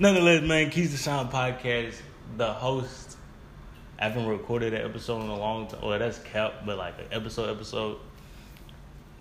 [0.00, 2.00] Nonetheless, man, Keys to Shine podcast.
[2.38, 3.18] The host,
[3.98, 5.80] I haven't recorded an episode in a long time.
[5.82, 7.98] Well, that's cap, but like an episode, episode.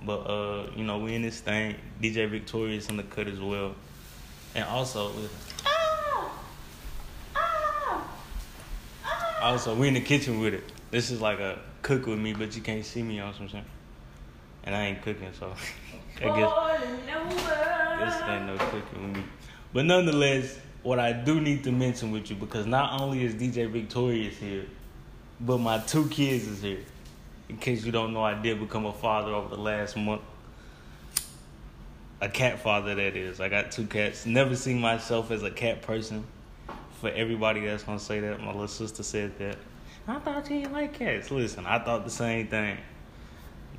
[0.06, 1.76] But uh, you know, we in this thing.
[2.02, 3.76] DJ Victorious in the cut as well,
[4.56, 5.12] and also,
[9.42, 10.64] also we in the kitchen with it.
[10.92, 13.66] This is like a cook with me, but you can't see me on some shit.
[14.64, 15.48] And I ain't cooking, so
[16.22, 16.54] I guess
[18.00, 19.24] this ain't no cooking with me.
[19.74, 23.70] But nonetheless, what I do need to mention with you, because not only is DJ
[23.70, 24.66] Victorious here,
[25.40, 26.80] but my two kids is here.
[27.50, 30.22] In case you don't know, I did become a father over the last month.
[32.22, 33.40] A cat father, that is.
[33.40, 34.26] I got two cats.
[34.26, 36.26] Never seen myself as a cat person.
[37.00, 39.58] For everybody that's gonna say that, my little sister said that.
[40.06, 41.32] I thought you didn't like cats.
[41.32, 42.78] Listen, I thought the same thing.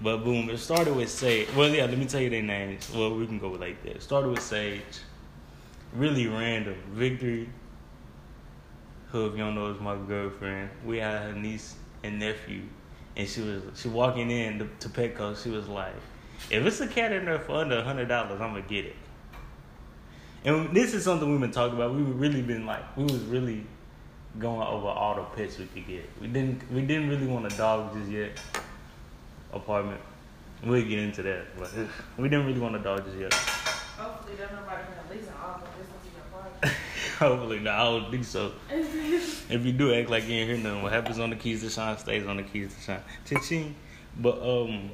[0.02, 1.48] But boom, it started with Sage.
[1.54, 2.90] Well, yeah, let me tell you their names.
[2.90, 3.96] Well, we can go like that.
[3.96, 4.80] It started with Sage.
[5.94, 6.76] Really random.
[6.92, 7.48] Victory,
[9.10, 10.70] who if you don't know is my girlfriend.
[10.84, 11.74] We had her niece
[12.04, 12.62] and nephew,
[13.16, 15.42] and she was she walking in to, to Petco.
[15.42, 15.94] She was like,
[16.48, 18.96] "If it's a cat in there for under a hundred dollars, I'm gonna get it."
[20.44, 21.94] And this is something we've been talking about.
[21.94, 23.66] We were really been like, we was really
[24.38, 26.08] going over all the pets we could get.
[26.20, 28.40] We didn't we didn't really want a dog just yet.
[29.52, 30.00] Apartment.
[30.64, 31.72] We'll get into that, but
[32.16, 33.34] we didn't really want a dog just yet.
[33.34, 36.72] Hopefully, there's nobody lease an offer this will be your
[37.20, 37.34] party.
[37.34, 38.52] Hopefully, no, I don't think so.
[38.70, 41.70] If you do act like you ain't hear nothing, what happens on the keys to
[41.70, 43.02] shine stays on the keys to shine.
[43.26, 43.74] Cha-ching.
[44.18, 44.90] But um,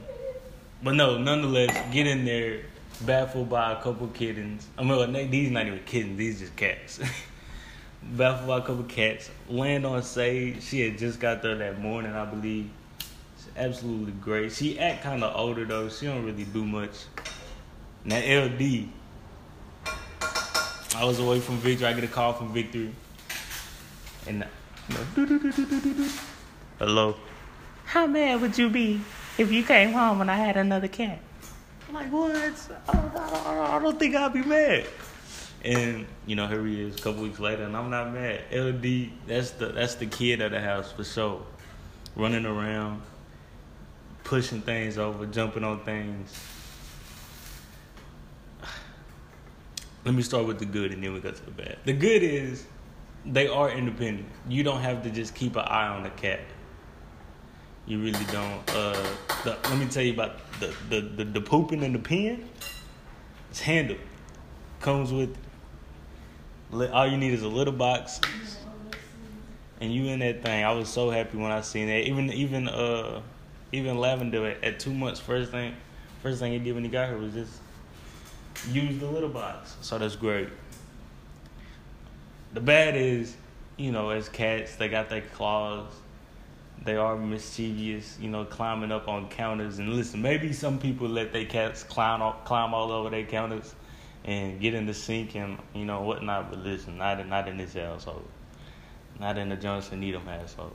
[0.82, 2.62] but no, nonetheless, get in there,
[3.02, 4.66] baffled by a couple kittens.
[4.76, 7.00] I mean, these not even kittens; these just cats.
[8.02, 9.30] baffled by a couple cats.
[9.48, 10.62] Land on Sage.
[10.62, 12.70] She had just got there that morning, I believe.
[13.38, 14.52] She's absolutely great.
[14.52, 15.88] She act kind of older though.
[15.88, 16.92] She don't really do much.
[18.04, 18.88] Now LD.
[20.96, 21.86] I was away from Victory.
[21.86, 22.90] I get a call from Victory.
[24.26, 24.42] And
[24.88, 25.92] you know,
[26.78, 27.16] hello.
[27.84, 29.02] How mad would you be
[29.36, 31.18] if you came home and I had another cat?
[31.86, 32.34] I'm like, what?
[32.88, 34.86] I don't, I don't, I don't think I'd be mad.
[35.62, 38.44] And you know, here he is a couple weeks later, and I'm not mad.
[38.50, 41.42] LD, that's the that's the kid of the house for sure,
[42.14, 43.02] running around,
[44.24, 46.34] pushing things over, jumping on things.
[50.06, 51.78] Let me start with the good, and then we go to the bad.
[51.84, 52.64] The good is
[53.24, 54.28] they are independent.
[54.48, 56.38] You don't have to just keep an eye on the cat.
[57.86, 58.62] You really don't.
[58.70, 59.04] Uh,
[59.42, 62.48] the, let me tell you about the, the, the, the pooping in the pen.
[63.50, 63.98] It's handled.
[64.80, 65.36] Comes with.
[66.72, 68.20] All you need is a little box,
[69.80, 70.64] and you in that thing.
[70.64, 72.06] I was so happy when I seen that.
[72.06, 73.22] Even even uh
[73.72, 75.18] even Lavender at, at two months.
[75.18, 75.74] First thing,
[76.22, 77.58] first thing he did when he got her was just
[78.70, 79.76] use the little box.
[79.80, 80.48] So that's great.
[82.52, 83.36] The bad is,
[83.76, 85.92] you know, as cats, they got their claws.
[86.84, 89.78] They are mischievous, you know, climbing up on counters.
[89.78, 93.74] And listen, maybe some people let their cats climb all, climb all over their counters
[94.24, 96.50] and get in the sink and you know whatnot.
[96.50, 98.28] But listen, not in, not in this household,
[99.18, 100.74] not in the Johnson Needham household.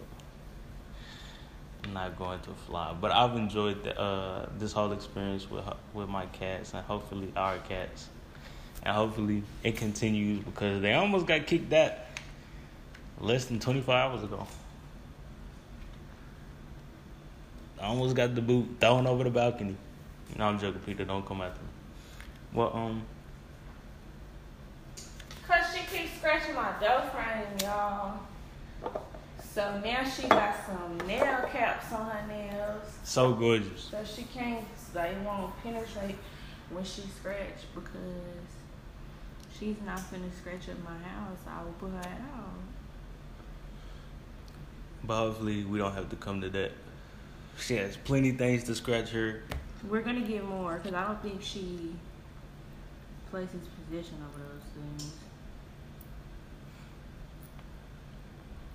[1.89, 6.25] Not going to fly, but I've enjoyed the, uh, this whole experience with with my
[6.27, 8.07] cats and hopefully our cats,
[8.83, 11.93] and hopefully it continues because they almost got kicked out
[13.19, 14.47] less than 24 hours ago.
[17.81, 19.75] I almost got the boot thrown over the balcony.
[20.37, 21.03] No, I'm joking, Peter.
[21.03, 21.67] Don't come after me.
[22.53, 23.03] Well, um,
[25.47, 28.19] Cause she keeps scratching my door frame, y'all.
[29.53, 32.83] So now she got some nail caps on her nails.
[33.03, 33.89] so gorgeous.
[33.91, 34.63] So she can't,
[34.93, 36.15] they won't penetrate
[36.69, 38.47] when she scratch because
[39.59, 41.39] she's not finna scratch up my house.
[41.45, 42.59] I will put her out.
[45.03, 46.71] But hopefully we don't have to come to that.
[47.59, 49.43] She has plenty things to scratch her.
[49.89, 51.93] We're gonna get more because I don't think she
[53.29, 55.11] places position over those things.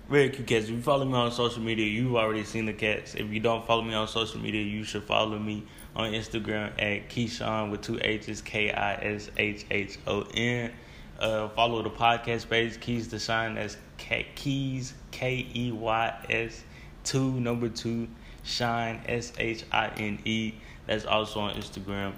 [0.09, 0.65] Very cute cats.
[0.65, 3.15] If you follow me on social media, you've already seen the cats.
[3.15, 5.65] If you don't follow me on social media, you should follow me
[5.97, 10.71] on Instagram at Keyshawn with two H's, K I S H H O N.
[11.19, 13.55] Uh, follow the podcast page, Keys to Shine.
[13.55, 16.63] That's Keys, K E Y S,
[17.03, 18.07] two, number two,
[18.43, 20.53] Shine, S H I N E.
[20.85, 22.13] That's also on Instagram.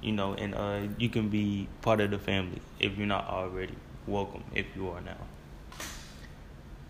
[0.00, 3.74] You know, and uh, you can be part of the family if you're not already.
[4.06, 5.16] Welcome if you are now.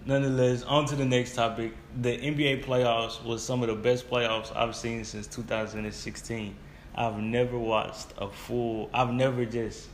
[0.04, 1.75] Nonetheless, on to the next topic.
[2.00, 6.56] The NBA playoffs was some of the best playoffs I've seen since 2016.
[6.94, 8.90] I've never watched a full.
[8.93, 9.88] I've never just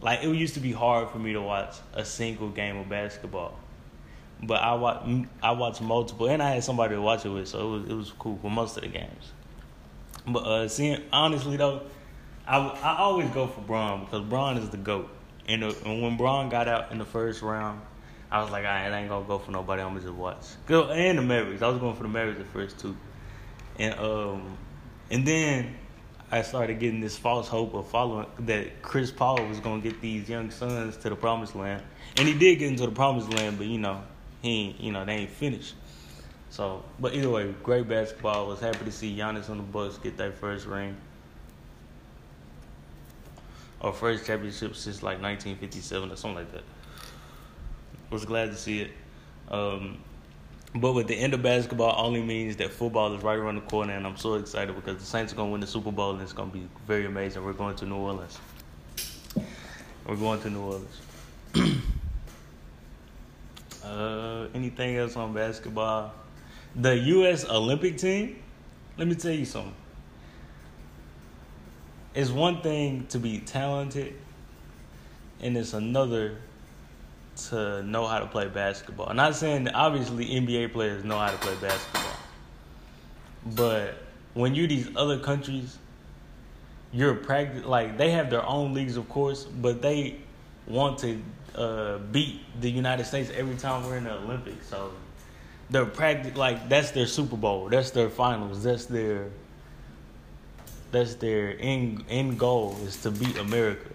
[0.00, 3.58] like it used to be hard for me to watch a single game of basketball.
[4.42, 5.04] But I watch
[5.42, 7.94] I watched multiple, and I had somebody to watch it with, so it was it
[7.94, 9.32] was cool for most of the games.
[10.26, 11.82] But uh, seeing honestly though,
[12.46, 15.08] I I always go for Bron because Bron is the goat.
[15.46, 17.80] And, the, and when Bron got out in the first round,
[18.30, 19.82] I was like, I ain't gonna go for nobody.
[19.82, 20.44] I'm just watch.
[20.66, 21.62] Go and the Mavericks.
[21.62, 22.94] I was going for the Mavericks the first two,
[23.78, 24.56] and um,
[25.10, 25.76] and then
[26.30, 30.28] I started getting this false hope of following that Chris Paul was gonna get these
[30.28, 31.82] young Suns to the promised land,
[32.18, 34.02] and he did get into the promised land, but you know
[34.42, 35.74] he ain't, you know they ain't finished.
[36.50, 38.46] So, but either way, great basketball.
[38.46, 40.96] Was happy to see Giannis on the Bucks get that first ring,
[43.80, 46.64] or first championship since like 1957 or something like that.
[48.10, 48.90] Was glad to see it.
[49.50, 49.98] Um,
[50.74, 53.94] but with the end of basketball only means that football is right around the corner,
[53.94, 56.22] and I'm so excited because the Saints are going to win the Super Bowl, and
[56.22, 57.44] it's going to be very amazing.
[57.44, 58.38] We're going to New Orleans.
[60.06, 61.00] We're going to New Orleans.
[63.84, 66.12] uh, anything else on basketball?
[66.76, 67.46] The U.S.
[67.48, 68.42] Olympic team.
[68.98, 69.74] Let me tell you something.
[72.14, 74.14] It's one thing to be talented,
[75.40, 76.38] and it's another
[77.48, 79.08] to know how to play basketball.
[79.08, 82.16] I'm not saying that obviously NBA players know how to play basketball.
[83.54, 84.02] But
[84.34, 85.78] when you these other countries,
[86.92, 90.16] you're practice like they have their own leagues, of course, but they
[90.66, 91.22] want to
[91.54, 94.66] uh, beat the United States every time we're in the Olympics.
[94.68, 94.92] So
[95.70, 99.30] they're practice like that's their Super Bowl, that's their finals, that's their
[100.90, 103.90] that's their end end goal is to beat America.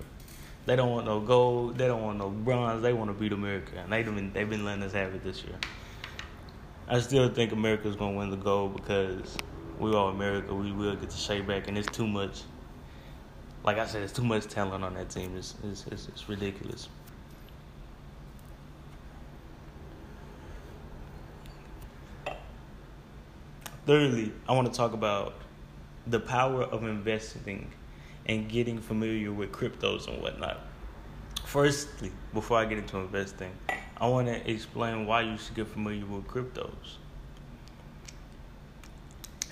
[0.66, 1.78] They don't want no gold.
[1.78, 2.82] They don't want no bronze.
[2.82, 5.44] They want to beat America, and they've been they've been letting us have it this
[5.44, 5.56] year.
[6.88, 9.38] I still think America's gonna win the gold because
[9.78, 10.54] we are all America.
[10.54, 12.44] We will get the shake back, and it's too much.
[13.66, 15.36] Like I said, it's too much talent on that team.
[15.36, 16.88] It's it's it's, it's ridiculous.
[23.86, 25.34] Thirdly, I want to talk about
[26.08, 27.70] the power of investing
[28.28, 30.60] and getting familiar with cryptos and whatnot.
[31.46, 33.52] Firstly, before I get into investing,
[33.98, 36.98] I want to explain why you should get familiar with cryptos.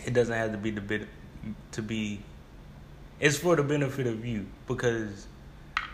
[0.06, 1.08] It doesn't have to be the bit
[1.74, 2.22] to be.
[3.20, 5.28] It's for the benefit of you because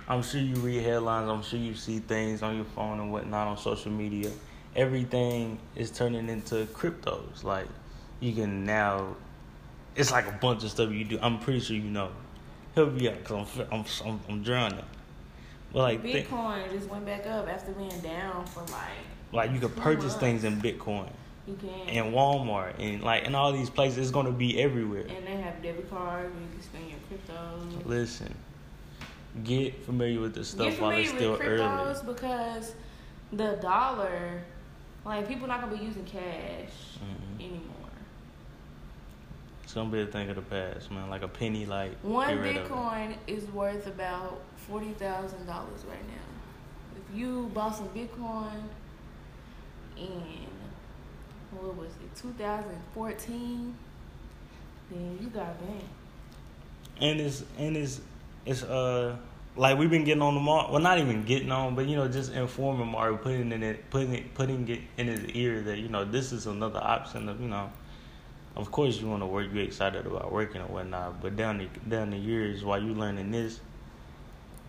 [0.08, 1.30] I'm sure you read headlines.
[1.30, 4.32] I'm sure you see things on your phone and whatnot on social media.
[4.76, 7.44] Everything is turning into cryptos.
[7.44, 7.68] Like
[8.20, 9.16] you can now.
[9.96, 11.20] It's like a bunch of stuff you do.
[11.22, 12.12] I'm pretty sure you know
[12.78, 14.86] help me out because I'm, I'm, I'm, I'm drowning.
[15.74, 19.06] But like Bitcoin just went back up after being down for like.
[19.34, 20.20] Like you can purchase months.
[20.20, 21.10] things in Bitcoin.
[21.48, 21.90] You can.
[21.90, 25.06] And Walmart and like in all these places, it's gonna be everywhere.
[25.08, 27.88] And they have debit cards you can spend your crypto.
[27.88, 28.34] Listen,
[29.44, 31.96] get familiar with the stuff while it's still early.
[32.06, 32.74] Because
[33.34, 34.42] the dollar,
[35.06, 37.42] like people not gonna be using cash mm-hmm.
[37.42, 37.77] anymore.
[39.68, 41.10] It's gonna be a thing of the past, man.
[41.10, 46.96] Like a penny, like one Bitcoin is worth about forty thousand dollars right now.
[46.96, 48.64] If you bought some Bitcoin
[49.98, 50.48] in
[51.52, 53.76] what was it, 2014,
[54.90, 55.84] then you got banned.
[57.02, 58.00] And it's and it's
[58.46, 59.18] it's uh
[59.58, 60.72] like we've been getting on the mark.
[60.72, 64.14] Well, not even getting on, but you know, just informing Mario, putting in it, putting
[64.14, 67.50] it, putting it in his ear that you know this is another option of you
[67.50, 67.70] know
[68.58, 71.22] of course you want to work, you're excited about working or whatnot.
[71.22, 73.60] But down the down the years while you learning this,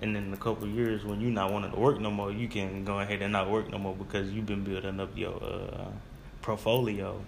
[0.03, 2.85] and in a couple years when you're not wanting to work no more, you can
[2.85, 5.87] go ahead and not work no more because you've been building up your uh,
[6.43, 7.19] portfolio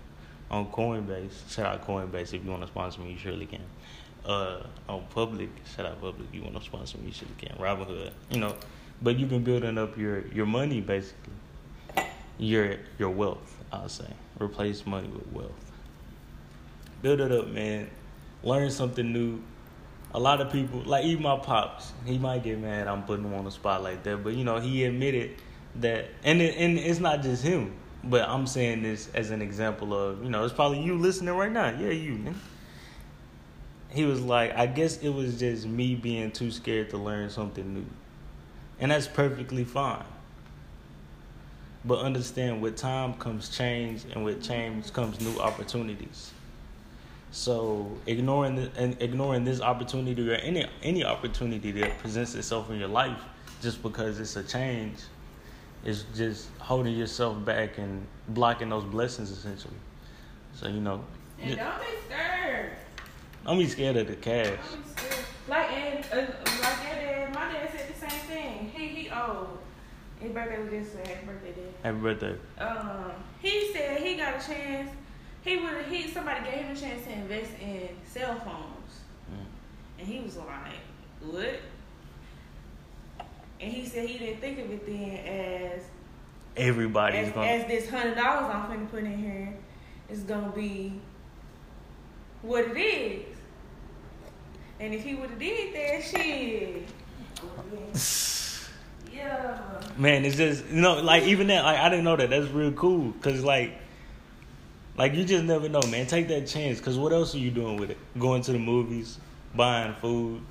[0.50, 1.50] on Coinbase.
[1.50, 3.62] Shout out Coinbase if you want to sponsor me, you surely can.
[4.22, 7.56] Uh, on Public, shout out Public, you want to sponsor me, you surely can.
[7.56, 8.54] Robinhood, you know,
[9.00, 11.32] but you've been building up your your money basically,
[12.36, 13.56] your your wealth.
[13.72, 15.69] I'll say replace money with wealth
[17.02, 17.90] build it up, man.
[18.42, 19.42] Learn something new.
[20.12, 23.34] A lot of people, like even my pops, he might get mad I'm putting him
[23.34, 25.36] on the spot like that, but you know he admitted
[25.76, 29.94] that, and it, and it's not just him, but I'm saying this as an example
[29.94, 32.14] of you know it's probably you listening right now, yeah you.
[32.14, 32.40] Man.
[33.90, 37.72] He was like, I guess it was just me being too scared to learn something
[37.72, 37.86] new,
[38.80, 40.04] and that's perfectly fine.
[41.84, 46.32] But understand, with time comes change, and with change comes new opportunities.
[47.32, 52.78] So ignoring the, and ignoring this opportunity or any any opportunity that presents itself in
[52.78, 53.20] your life
[53.62, 54.98] just because it's a change
[55.84, 59.74] is just holding yourself back and blocking those blessings essentially.
[60.54, 61.04] So you know.
[61.40, 62.72] And don't be scared.
[63.46, 64.58] Don't be scared of the cash.
[65.48, 68.72] Like and uh, like your dad, my dad said the same thing.
[68.74, 69.58] he he old.
[70.20, 71.14] His birthday was yesterday.
[71.14, 71.74] Happy birthday, Dad.
[71.82, 72.36] Happy birthday.
[72.58, 74.90] Um, he said he got a chance.
[75.42, 75.72] He would.
[75.72, 75.86] Have.
[75.86, 79.00] He somebody gave him a chance to invest in cell phones,
[79.32, 79.44] Mm.
[79.98, 80.74] and he was like,
[81.22, 81.60] "What?"
[83.60, 85.82] And he said he didn't think of it then as
[86.56, 87.46] Everybody's as, gonna.
[87.46, 89.54] as this hundred dollars I'm finna put in here
[90.10, 91.00] is gonna be
[92.42, 93.36] what it is.
[94.80, 96.88] And if he would have did that shit,
[99.12, 99.58] yeah.
[99.98, 102.30] Man, it's just you know, like even that, like I didn't know that.
[102.30, 103.72] That's real cool, cause like,
[105.00, 106.06] like you just never know, man.
[106.06, 107.96] Take that chance, cause what else are you doing with it?
[108.18, 109.18] Going to the movies,
[109.54, 110.42] buying food,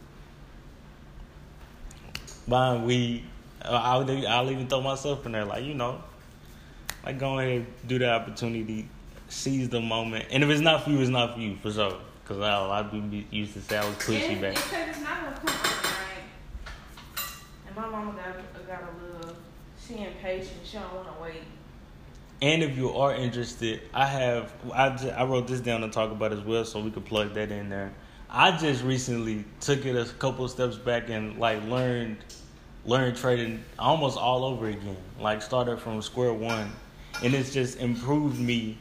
[2.47, 3.25] buying weed.
[3.61, 6.03] I'll I'll even throw myself in there, like you know,
[7.05, 8.89] like go ahead, do the opportunity,
[9.27, 11.99] seize the moment, and if it's not for you, it's not for you for sure.
[12.25, 14.53] Cause a lot of people used to say I was pushy back.
[14.53, 16.23] It's, it's not a comfort, right?
[17.67, 19.35] And my mama got got a little.
[19.79, 20.57] She impatient.
[20.63, 21.43] She don't want to wait.
[22.41, 26.11] And if you are interested, I have I, ju- I wrote this down to talk
[26.11, 27.91] about as well, so we could plug that in there.
[28.29, 32.17] I just recently took it a couple steps back and like learned
[32.85, 34.95] learned trading almost all over again.
[35.19, 36.71] Like started from square one,
[37.21, 38.77] and it's just improved me.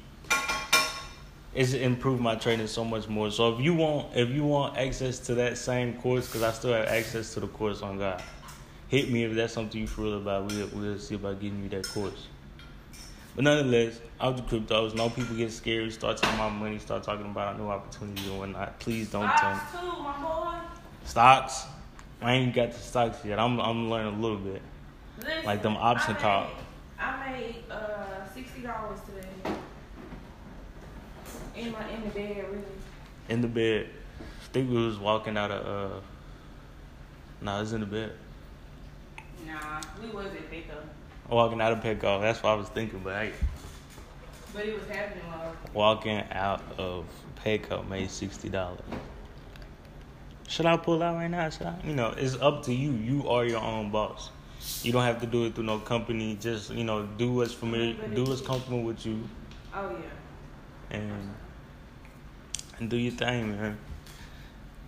[1.53, 3.33] It's improved my trading so much more.
[3.33, 6.75] So if you want if you want access to that same course, because I still
[6.75, 8.23] have access to the course on God,
[8.87, 10.45] hit me if that's something you feel about.
[10.45, 12.29] We'll we'll see about getting you that course.
[13.39, 17.27] But nonetheless, out the cryptos, no people get scared, start talking about money, start talking
[17.27, 18.81] about new opportunities and whatnot.
[18.81, 19.61] Please don't tell me.
[19.61, 20.59] Stocks too, my boy.
[21.05, 21.67] Stocks.
[22.21, 23.39] I ain't got the stocks yet.
[23.39, 24.61] I'm I'm learning a little bit.
[25.23, 26.49] Listen, Like them option I call.
[26.49, 26.51] made-
[26.99, 29.55] I made uh sixty dollars today.
[31.55, 32.65] In my in the bed, really.
[33.29, 33.89] In the bed.
[34.21, 36.01] I think we was walking out of uh
[37.41, 38.15] Nah, it's in the bed.
[39.47, 40.83] Nah, we wasn't big though.
[41.29, 42.21] Walking out of Petco.
[42.21, 43.33] That's what I was thinking, but hey.
[44.55, 45.57] But it was happening, Lord.
[45.75, 47.05] Walking out of
[47.45, 48.81] Petco made sixty dollars.
[50.49, 51.51] Should I pull out right now?
[51.51, 51.77] Should I?
[51.85, 52.93] You know, it's up to you.
[52.93, 54.31] You are your own boss.
[54.83, 56.37] You don't have to do it through no company.
[56.41, 59.29] Just you know, do what's familiar, do what's comfortable with you,
[59.75, 60.97] Oh yeah.
[60.99, 61.35] and
[62.79, 63.79] and do your thing, man.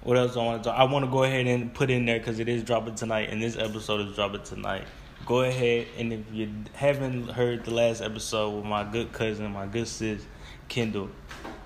[0.03, 0.79] What else I want to talk?
[0.79, 3.43] I want to go ahead and put in there because it is dropping tonight, and
[3.43, 4.85] this episode is dropping tonight.
[5.27, 9.67] Go ahead and if you haven't heard the last episode with my good cousin, my
[9.67, 10.25] good sis,
[10.69, 11.11] Kendall,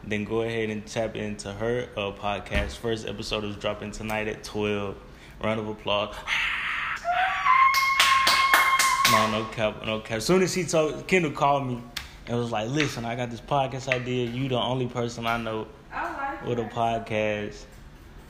[0.03, 2.77] then go ahead and tap into her uh, podcast.
[2.77, 4.97] First episode is dropping tonight at twelve.
[5.43, 6.15] Round of applause.
[9.13, 10.17] No, no cap, no cap.
[10.17, 11.81] As soon as he told Kendall called me
[12.27, 14.29] and was like, "Listen, I got this podcast idea.
[14.29, 17.65] You the only person I know I like with a podcast.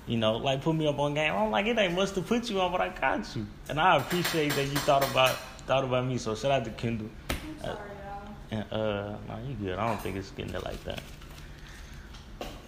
[0.07, 1.33] You know, like put me up on game.
[1.33, 3.97] I'm like, it ain't much to put you on, but I got you, and I
[3.97, 6.19] appreciate that you thought about thought about me.
[6.19, 7.09] So shout out to Kendall.
[7.31, 8.35] I'm sorry, y'all.
[8.51, 9.79] And uh, no, you good.
[9.79, 11.03] I don't think it's getting there like that.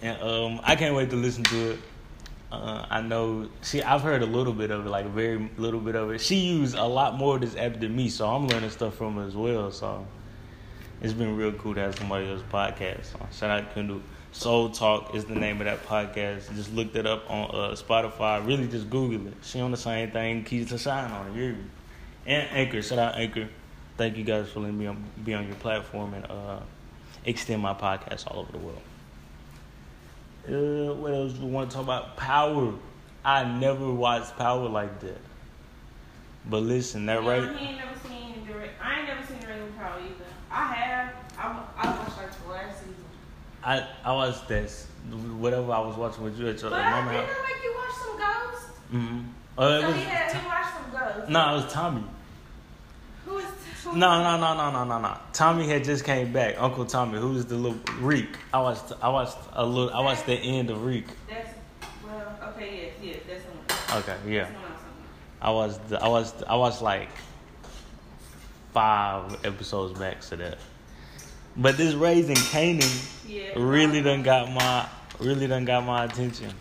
[0.01, 1.79] And um, I can't wait to listen to it.
[2.51, 3.49] Uh, I know.
[3.61, 6.21] See, I've heard a little bit of it, like very little bit of it.
[6.21, 9.15] She used a lot more of this app than me, so I'm learning stuff from
[9.15, 9.71] her as well.
[9.71, 10.07] So
[11.01, 13.05] it's been real cool to have somebody else's podcast.
[13.05, 14.01] So shout out to Kendall.
[14.31, 16.53] Soul Talk is the name of that podcast.
[16.55, 18.45] Just look that up on uh, Spotify.
[18.45, 19.33] Really, just Google it.
[19.41, 20.43] She on the same thing.
[20.43, 21.35] Keys to shine on it.
[21.39, 21.55] You?
[22.25, 22.81] And Anchor.
[22.81, 23.47] Shout out Anchor.
[23.97, 26.59] Thank you guys for letting me on, be on your platform and uh,
[27.25, 28.81] extend my podcast all over the world.
[30.47, 32.15] Uh, what else do we want to talk about?
[32.15, 32.73] Power.
[33.25, 35.19] I never watched Power like that.
[36.49, 37.57] But listen, that Yeah, right?
[37.57, 38.53] He ain't never seen the.
[38.81, 40.25] I ain't never seen the regular Power either.
[40.51, 41.13] I have.
[41.37, 42.95] I, I watched like the last season.
[43.67, 44.87] I I watched this.
[45.39, 47.37] Whatever I was watching with you at your But mama didn't house.
[47.63, 48.65] You watch some Ghosts?
[48.93, 49.19] Mm-hmm.
[49.57, 49.95] Oh, it so was.
[49.97, 51.29] he had he watched some Ghosts.
[51.29, 52.03] No, it was Tommy.
[53.25, 53.45] Who is?
[53.83, 55.17] Who No, no, no, no, no, no, no.
[55.33, 56.55] Tommy had just came back.
[56.57, 58.29] Uncle Tommy, who was the little Reek.
[58.53, 58.93] I watched.
[59.01, 59.93] I watched a little.
[59.93, 61.05] I watched the end of Reek.
[61.29, 61.49] That's
[62.05, 62.39] well.
[62.55, 62.91] Okay.
[63.01, 63.17] Yes.
[63.17, 63.17] Yes.
[63.27, 63.99] That's one.
[64.01, 64.43] Okay, yeah.
[64.43, 64.71] That's the one
[65.41, 65.89] I was I watched.
[65.89, 67.09] the- I was I watched like
[68.73, 70.57] five episodes max of that.
[71.57, 73.13] But this raising Kanan.
[73.27, 73.53] Yeah.
[73.55, 74.87] really done got my
[75.19, 76.53] really done got my attention.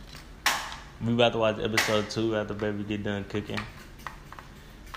[1.05, 3.61] We about to watch episode two after baby get done cooking,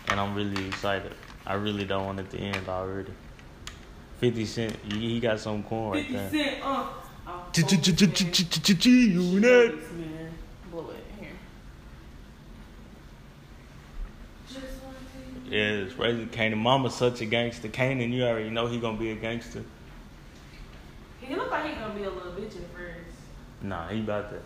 [0.08, 1.14] and I'm really excited.
[1.46, 3.12] I really don't want it to end already.
[4.20, 6.30] Fifty Cent, he got some corn right 50 there.
[6.30, 6.64] Cent.
[6.64, 6.88] Uh.
[7.28, 9.74] oh, G-Unit.
[10.00, 10.32] man.
[10.72, 11.30] Bullet here.
[14.48, 14.96] Just want
[15.50, 15.56] to.
[15.56, 16.58] Yes, raising Kanan.
[16.58, 17.68] Mama's such a gangster.
[17.68, 19.66] Kanan, you already know he gonna be a gangster.
[21.22, 23.16] He look like he gonna be a little bitch at first.
[23.62, 24.42] Nah, he about that.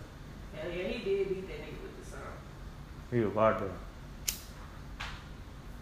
[0.55, 2.19] Hell yeah, he did beat that nigga with the song.
[3.11, 3.71] He about that.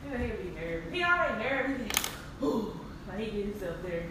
[0.09, 0.55] Yeah, he a bitch
[3.07, 4.03] like he get himself there.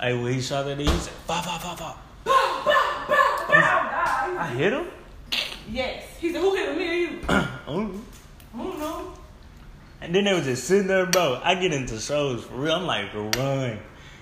[0.00, 4.38] Hey, when he shot that, he said, "Bah, bah, bah, bah." Bow, bow, bow, bow,
[4.38, 4.86] I hit him.
[5.70, 6.04] Yes.
[6.18, 6.78] He said, who hit him?
[6.78, 7.20] me or you?
[7.28, 9.12] I don't know.
[10.00, 11.40] And then they was just sitting there, bro.
[11.42, 12.76] I get into shows for real.
[12.76, 13.78] I'm like, run.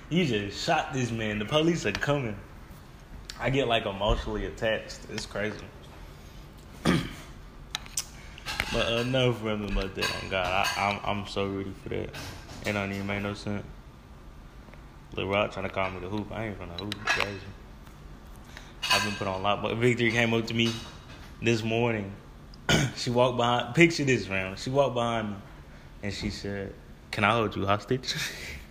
[0.08, 1.40] You just shot this man.
[1.40, 2.36] The police are coming.
[3.40, 5.00] I get like emotionally attached.
[5.12, 5.56] It's crazy.
[6.84, 7.02] but
[8.74, 10.46] uh, no further about that on God.
[10.46, 10.66] I,
[11.04, 12.10] I'm I'm so ready for that.
[12.64, 13.64] It don't even make no sense.
[15.16, 16.30] Lil Rock trying to call me the hoop.
[16.30, 16.94] I ain't from the hoop.
[17.02, 17.40] It's crazy.
[18.92, 19.60] I've been put on lock.
[19.60, 20.72] But Victory came up to me
[21.42, 22.12] this morning.
[22.96, 23.74] she walked behind.
[23.74, 24.60] Picture this, round.
[24.60, 25.36] She walked behind me,
[26.04, 26.72] and she said,
[27.10, 28.14] "Can I hold you hostage?"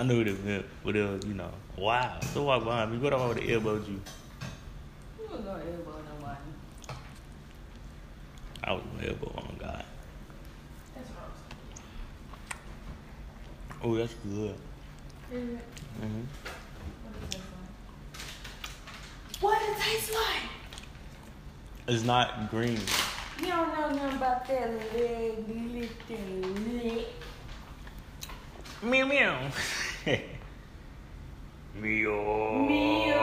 [0.00, 2.18] I knew what it meant, but it was, you know, wow.
[2.32, 2.96] Don't walk behind me.
[2.96, 4.00] What if I would have elbowed you?
[5.20, 6.40] You was gonna elbow nobody.
[8.64, 9.84] I was gonna elbow on God.
[10.94, 11.30] That's what
[13.84, 14.54] Oh, that's good.
[15.30, 15.50] thinking.
[15.50, 15.64] Is it?
[16.00, 16.22] hmm
[17.02, 19.42] What does it taste like?
[19.42, 20.48] What it taste like?
[21.88, 22.80] It's not green.
[23.38, 27.04] You don't know nothing about that leg, little leg.
[28.82, 29.50] Meow meow.
[30.06, 30.22] Meow.
[31.82, 33.14] Meow.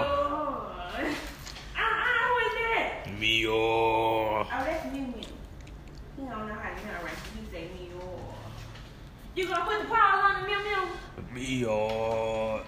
[1.74, 1.94] Uh-uh,
[2.34, 3.08] what's that?
[3.20, 3.50] Meow.
[3.50, 5.14] Oh, that's meow meow.
[6.18, 7.14] He don't know how to sound right.
[7.34, 8.20] He say meow.
[9.36, 10.86] You gonna put the paws on the meow meow?
[11.34, 12.64] Meow.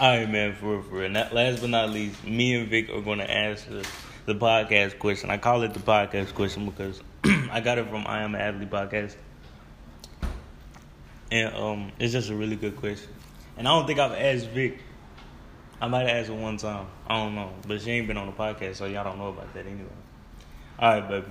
[0.00, 1.08] Alright, man, for real, for real.
[1.08, 3.82] Not, last but not least, me and Vic are going to answer
[4.26, 5.30] the podcast question.
[5.30, 9.16] I call it the podcast question because I got it from I Am Athlete podcast.
[11.30, 13.10] And um, it's just a really good question.
[13.56, 14.78] And I don't think I've asked Vic.
[15.80, 16.86] I might have asked her one time.
[17.06, 17.52] I don't know.
[17.66, 19.88] But she ain't been on the podcast, so y'all don't know about that anyway.
[20.78, 21.26] Alright, baby.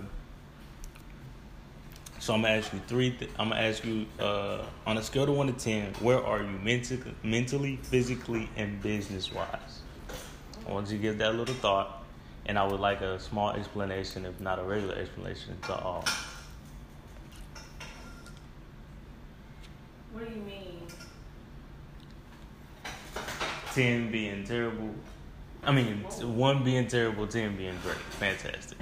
[2.20, 3.12] So I'm gonna ask you three.
[3.12, 6.42] Th- I'm gonna ask you uh, on a scale of one to ten, where are
[6.42, 9.82] you mentally, mentally, physically, and business wise?
[10.68, 12.04] I want you to give that a little thought,
[12.48, 16.04] and I would like a small explanation, if not a regular explanation, to all.
[20.14, 20.88] What do you mean?
[23.76, 24.90] Ten being terrible.
[25.64, 25.98] I mean,
[26.38, 28.78] one being terrible, ten being great, fantastic.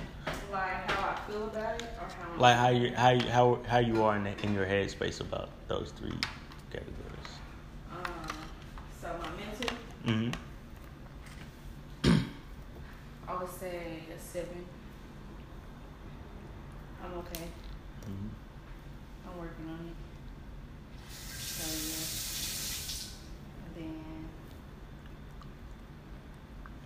[0.51, 2.39] Like how I feel about it, or how?
[2.39, 5.49] Like how you how you, how how you are in, the, in your headspace about
[5.67, 6.13] those three
[6.71, 7.31] categories.
[7.91, 8.05] Um,
[9.01, 10.31] so my mental, Mm-hmm.
[13.27, 14.65] I would say a seven.
[17.03, 17.45] I'm okay.
[18.01, 18.27] mm-hmm.
[19.27, 19.95] I'm working on it.
[21.11, 23.65] So yeah.
[23.65, 24.03] And then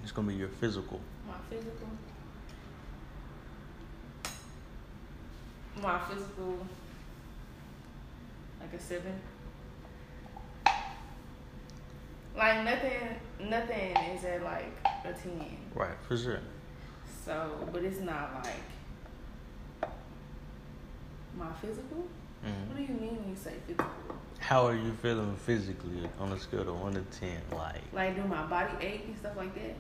[0.04, 1.00] It's gonna be your physical.
[1.28, 1.88] my physical.
[5.80, 6.58] My physical,
[8.60, 9.14] like a seven.
[12.36, 14.76] Like nothing, nothing is at like
[15.06, 15.58] a ten.
[15.76, 16.40] Right, for sure.
[17.24, 19.92] So, but it's not like
[21.38, 22.08] my physical.
[22.44, 22.70] Mm-hmm.
[22.70, 23.92] What do you mean when you say physical?
[24.40, 27.40] How are you feeling physically on a scale of one to ten?
[27.52, 29.76] Like, Like do my body ache and stuff like that?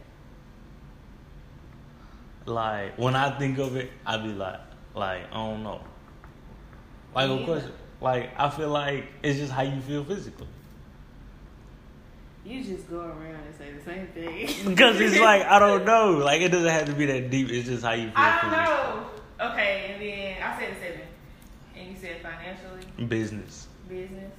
[2.47, 4.59] Like when I think of it, I be like,
[4.95, 5.81] like I don't know.
[7.13, 7.63] Like of course,
[8.01, 10.47] like I feel like it's just how you feel physically.
[12.45, 14.69] You just go around and say the same thing.
[14.69, 16.11] Because it's like I don't know.
[16.11, 17.49] Like it doesn't have to be that deep.
[17.49, 19.45] It's just how you feel I don't physically.
[19.45, 19.51] know.
[19.51, 21.01] Okay, and then I said seven,
[21.75, 23.67] and you said financially, Business.
[23.87, 24.31] business.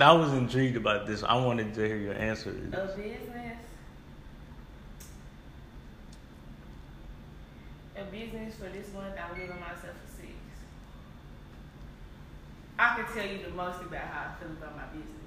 [0.00, 1.22] I was intrigued about this.
[1.22, 2.50] I wanted to hear your answer.
[2.50, 2.52] A
[2.96, 3.58] business.
[7.96, 10.28] A business for this month, I'm giving myself a six.
[12.78, 15.18] I can tell you the most about how I feel about my business.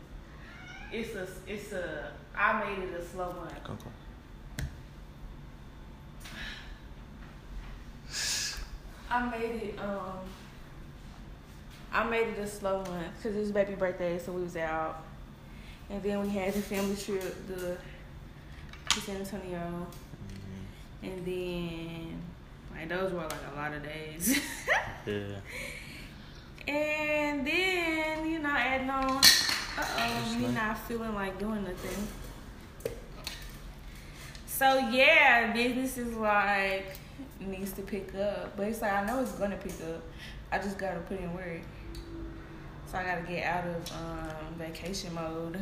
[0.91, 3.63] It's a, it's a, I made it a slow month.
[3.63, 3.91] Come, come.
[9.09, 9.79] I made it.
[9.79, 10.19] Um,
[11.91, 15.03] I made it a slow month because it was baby birthday, so we was out,
[15.89, 17.77] and then we had the family trip the
[18.89, 19.87] to San Antonio,
[20.27, 21.03] Mhm.
[21.03, 21.54] and then
[22.95, 24.39] those were like a lot of days,
[25.05, 25.39] Yeah.
[26.67, 32.07] and then you know adding on, uh oh, me not feeling like doing nothing.
[34.47, 36.97] So yeah, business is like
[37.39, 40.01] needs to pick up, but it's like I know it's gonna pick up.
[40.51, 41.61] I just gotta put in work.
[42.89, 45.59] So I gotta get out of um, vacation mode.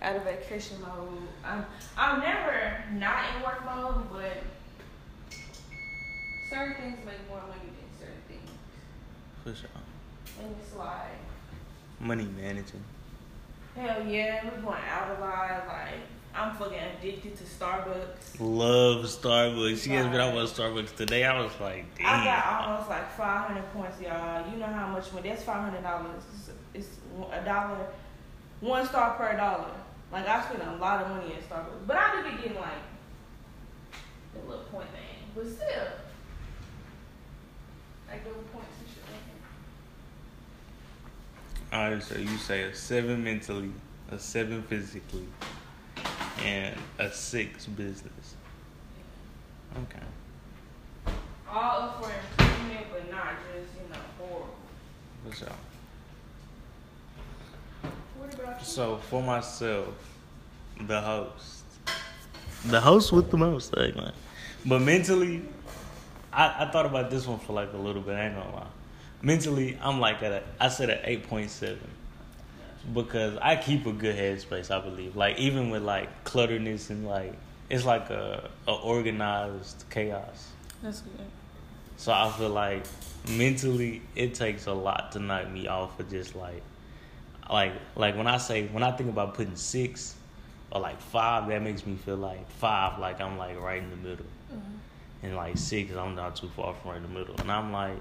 [0.00, 1.22] Out of vacation mode.
[1.44, 1.64] I'm
[1.96, 4.42] I'm never not in work mode, but
[6.52, 8.50] certain things make more money than certain things.
[9.42, 9.70] For sure.
[10.40, 11.16] And it's like,
[12.00, 12.82] Money managing.
[13.76, 15.66] hell yeah, we're going out a lot.
[15.68, 16.00] Like,
[16.34, 18.40] I'm fucking addicted to Starbucks.
[18.40, 19.86] Love Starbucks.
[19.86, 21.24] Yes, but I was Starbucks today.
[21.24, 22.06] I was like, damn.
[22.06, 24.50] I got almost like 500 points, y'all.
[24.50, 25.28] You know how much money?
[25.28, 25.74] That's $500.
[26.16, 26.88] It's, it's
[27.32, 27.86] a dollar,
[28.60, 29.70] one star per dollar.
[30.10, 31.86] Like, I spend a lot of money at Starbucks.
[31.86, 32.82] But I do be getting like
[34.34, 35.30] the little point thing.
[35.34, 35.86] But still,
[38.12, 39.24] like little points and shit like
[41.70, 41.76] that.
[41.76, 43.72] All right, so you say a seven mentally,
[44.10, 45.26] a seven physically,
[46.44, 48.34] and a six business.
[49.74, 51.14] Okay.
[51.50, 54.56] All up for improvement, but not just, you know, horrible.
[55.24, 55.58] What's up?
[58.18, 58.66] What about you?
[58.66, 59.94] So for myself,
[60.86, 61.64] the host,
[62.66, 64.12] the host with the most, like man.
[64.66, 65.42] But mentally,
[66.32, 68.14] I, I thought about this one for like a little bit.
[68.14, 68.66] I ain't gonna lie.
[69.20, 71.90] Mentally, I'm like at a, I said at eight point seven
[72.92, 74.70] because I keep a good headspace.
[74.70, 77.34] I believe, like even with like clutterness and like
[77.70, 80.48] it's like a, a organized chaos.
[80.82, 81.26] That's good.
[81.96, 82.84] So I feel like
[83.28, 86.62] mentally it takes a lot to knock me off of just like
[87.48, 90.16] like like when I say when I think about putting six
[90.70, 93.96] or like five, that makes me feel like five, like I'm like right in the
[93.96, 94.26] middle.
[94.52, 94.76] Mm-hmm.
[95.22, 97.34] And like six, I'm not too far from right in the middle.
[97.38, 97.98] And I'm like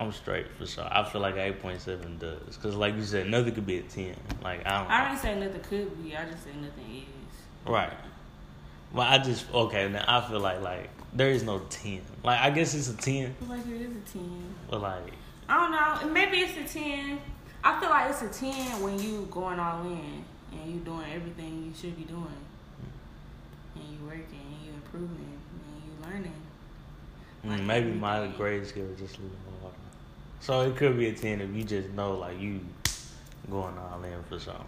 [0.00, 0.86] I'm straight for sure.
[0.90, 3.82] I feel like eight point seven does, cause like you said, nothing could be a
[3.82, 4.16] ten.
[4.42, 4.90] Like I don't.
[4.90, 6.16] I didn't say nothing could be.
[6.16, 7.70] I just say nothing is.
[7.70, 7.92] Right.
[8.92, 9.88] Well, I just okay.
[9.88, 12.00] Now I feel like like there is no ten.
[12.24, 14.54] Like I guess it's a ten, I feel like it is a ten.
[14.68, 15.12] but like
[15.48, 16.12] I don't know.
[16.12, 17.20] Maybe it's a ten.
[17.62, 21.66] I feel like it's a ten when you going all in and you doing everything
[21.66, 22.26] you should be doing,
[23.76, 26.32] and you working and you improving and you learning.
[27.44, 29.76] Like Mm, maybe my grade scale is just a little harder.
[30.40, 32.60] So it could be a ten if you just know like you
[33.50, 34.64] going all in for something.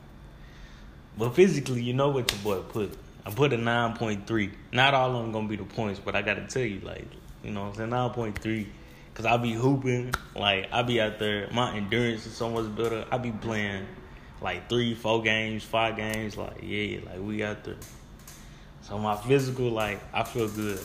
[1.16, 2.92] But physically, you know what your boy put.
[3.24, 4.52] I put a nine point three.
[4.72, 7.06] Not all of them gonna be the points, but I gotta tell you, like,
[7.42, 8.68] you know, what I'm saying nine point three.
[9.14, 11.48] Cause I be hooping, like I be out there.
[11.50, 13.06] My endurance is so much better.
[13.10, 13.86] I be playing
[14.42, 16.36] like three, four games, five games.
[16.36, 17.76] Like yeah, like we out there.
[18.86, 20.78] So my physical, like I feel good.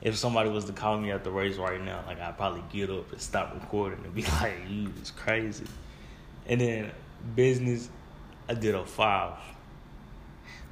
[0.00, 2.88] If somebody was to call me at the race right now, like I'd probably get
[2.88, 5.66] up and stop recording and be like, "You is crazy."
[6.46, 6.92] And then
[7.34, 7.90] business,
[8.48, 9.36] I did a five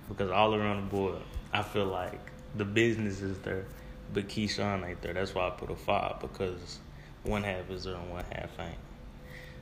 [0.08, 1.20] because all around the board,
[1.52, 3.66] I feel like the business is there,
[4.14, 5.12] but Keyshawn ain't there.
[5.12, 6.78] That's why I put a five because
[7.24, 8.78] one half is there and one half ain't.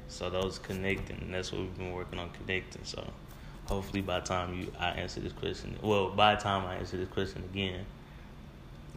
[0.06, 2.84] So those connecting, that's what we've been working on connecting.
[2.84, 3.04] So
[3.72, 6.96] hopefully by the time you I answer this question, well, by the time I answer
[6.98, 7.84] this question again,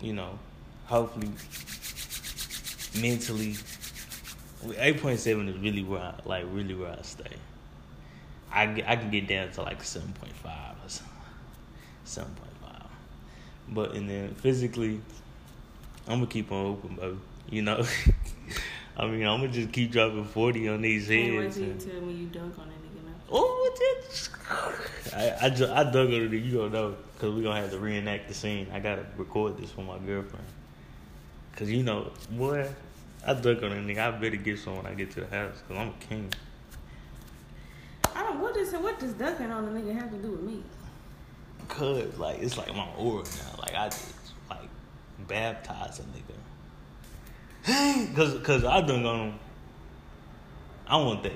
[0.02, 0.38] you know,
[0.86, 1.30] hopefully
[3.02, 3.56] mentally,
[4.78, 7.36] eight point seven is really where I like really where I stay.
[8.52, 11.14] I I can get down to like seven point five or something,
[12.04, 12.90] seven point five,
[13.70, 15.00] but and then physically,
[16.08, 17.18] I'm gonna keep on open, baby.
[17.50, 17.86] You know,
[18.98, 21.60] I mean, I'm gonna just keep dropping forty on these Can't wait heads.
[21.60, 22.95] you and- tell me you dunk on a nigga now.
[23.32, 25.16] Oh, what's it?
[25.16, 26.32] I I, ju- I dug on it.
[26.32, 28.68] You don't know because we gonna have to reenact the scene.
[28.74, 30.46] I gotta record this for my girlfriend.
[31.56, 32.68] Cause you know, boy,
[33.26, 34.00] I dug on a nigga.
[34.00, 35.64] I better get some when I get to the house.
[35.68, 36.32] Cause I'm a king.
[38.14, 38.40] I don't.
[38.42, 40.64] What does what does dunking on a nigga have to do with me?
[41.68, 43.60] Cause like it's like my aura now.
[43.60, 44.14] Like I just
[44.50, 44.70] like
[45.28, 46.36] baptize a nigga.
[48.16, 49.40] cause cause I dunk on him.
[50.88, 51.32] I want that.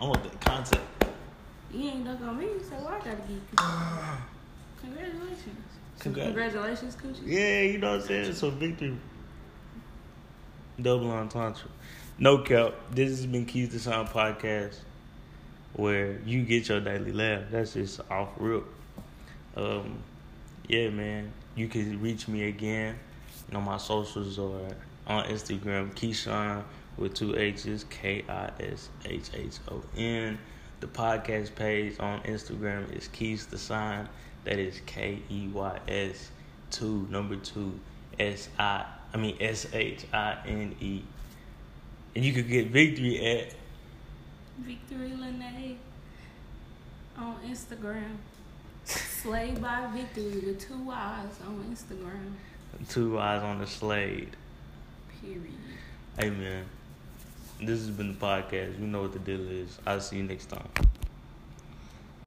[0.00, 0.82] I want that contact.
[1.74, 3.58] You ain't dunk on me, so why I gotta give you
[4.80, 5.64] Congratulations.
[5.96, 7.22] So Congra- Congratulations, Coochie.
[7.24, 8.34] Yeah, you know what I'm saying?
[8.34, 8.96] So victory.
[10.80, 11.68] Double entendre.
[12.18, 12.74] No cap.
[12.90, 14.76] This has been Keys to Sound podcast
[15.74, 17.42] where you get your daily laugh.
[17.50, 18.64] That's just off rip.
[19.56, 19.98] Um,
[20.68, 21.32] yeah, man.
[21.56, 22.98] You can reach me again
[23.52, 24.60] on my socials or
[25.06, 26.62] on Instagram, Keyshawn
[26.96, 30.38] with two H's, K I S H H O N.
[30.84, 34.06] The podcast page on Instagram is Keys to Sign.
[34.44, 36.30] That is K E Y S
[36.70, 37.80] two number two
[38.20, 41.02] S I I mean S H I N E.
[42.14, 43.54] And you could get victory at
[44.58, 45.78] Victory Lene
[47.16, 48.16] on Instagram.
[48.84, 52.34] Slay by Victory with two eyes on Instagram.
[52.90, 54.36] Two Eyes on the Slade.
[55.18, 56.38] Period.
[56.38, 56.66] Man,
[57.60, 58.78] this has been the podcast.
[58.78, 59.78] You know what the deal is.
[59.86, 60.68] I'll see you next time.